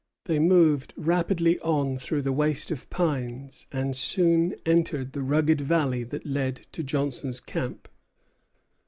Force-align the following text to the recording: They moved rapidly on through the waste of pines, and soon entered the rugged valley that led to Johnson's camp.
They 0.25 0.39
moved 0.39 0.95
rapidly 0.97 1.59
on 1.59 1.95
through 1.99 2.23
the 2.23 2.31
waste 2.33 2.71
of 2.71 2.89
pines, 2.89 3.67
and 3.71 3.95
soon 3.95 4.55
entered 4.65 5.13
the 5.13 5.21
rugged 5.21 5.61
valley 5.61 6.03
that 6.05 6.25
led 6.25 6.65
to 6.71 6.81
Johnson's 6.81 7.39
camp. 7.39 7.87